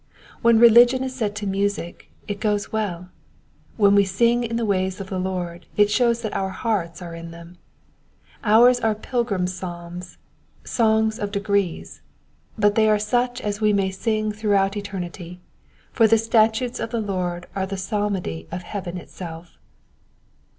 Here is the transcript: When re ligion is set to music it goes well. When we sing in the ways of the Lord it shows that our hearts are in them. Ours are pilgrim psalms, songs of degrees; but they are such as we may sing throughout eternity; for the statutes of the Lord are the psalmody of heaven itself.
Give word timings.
When 0.41 0.57
re 0.57 0.67
ligion 0.71 1.03
is 1.03 1.13
set 1.13 1.35
to 1.35 1.45
music 1.45 2.09
it 2.27 2.39
goes 2.39 2.71
well. 2.71 3.09
When 3.77 3.93
we 3.93 4.03
sing 4.03 4.43
in 4.43 4.55
the 4.55 4.65
ways 4.65 4.99
of 4.99 5.11
the 5.11 5.19
Lord 5.19 5.67
it 5.77 5.91
shows 5.91 6.23
that 6.23 6.33
our 6.35 6.49
hearts 6.49 7.03
are 7.03 7.13
in 7.13 7.29
them. 7.29 7.57
Ours 8.43 8.79
are 8.79 8.95
pilgrim 8.95 9.45
psalms, 9.45 10.17
songs 10.63 11.19
of 11.19 11.31
degrees; 11.31 12.01
but 12.57 12.73
they 12.73 12.89
are 12.89 12.97
such 12.97 13.41
as 13.41 13.61
we 13.61 13.73
may 13.73 13.91
sing 13.91 14.31
throughout 14.31 14.75
eternity; 14.75 15.39
for 15.91 16.07
the 16.07 16.17
statutes 16.17 16.79
of 16.79 16.89
the 16.89 16.99
Lord 16.99 17.45
are 17.55 17.67
the 17.67 17.77
psalmody 17.77 18.47
of 18.51 18.63
heaven 18.63 18.97
itself. 18.97 19.59